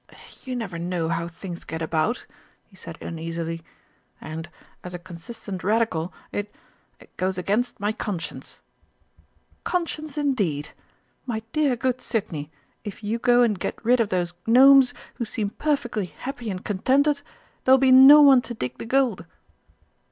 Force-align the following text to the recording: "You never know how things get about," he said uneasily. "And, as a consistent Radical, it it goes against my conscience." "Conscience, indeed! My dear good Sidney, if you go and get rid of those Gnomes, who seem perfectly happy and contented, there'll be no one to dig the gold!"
"You 0.43 0.55
never 0.55 0.79
know 0.79 1.09
how 1.09 1.27
things 1.27 1.63
get 1.63 1.79
about," 1.83 2.25
he 2.65 2.75
said 2.75 2.97
uneasily. 3.03 3.61
"And, 4.19 4.49
as 4.83 4.95
a 4.95 4.97
consistent 4.97 5.63
Radical, 5.63 6.11
it 6.31 6.51
it 6.99 7.15
goes 7.17 7.37
against 7.37 7.79
my 7.79 7.91
conscience." 7.91 8.61
"Conscience, 9.63 10.17
indeed! 10.17 10.69
My 11.27 11.43
dear 11.53 11.75
good 11.75 12.01
Sidney, 12.01 12.49
if 12.83 13.03
you 13.03 13.19
go 13.19 13.43
and 13.43 13.59
get 13.59 13.77
rid 13.85 13.99
of 13.99 14.09
those 14.09 14.33
Gnomes, 14.47 14.91
who 15.17 15.23
seem 15.25 15.51
perfectly 15.51 16.07
happy 16.07 16.49
and 16.49 16.65
contented, 16.65 17.21
there'll 17.63 17.77
be 17.77 17.91
no 17.91 18.23
one 18.23 18.41
to 18.41 18.55
dig 18.55 18.79
the 18.79 18.85
gold!" 18.87 19.25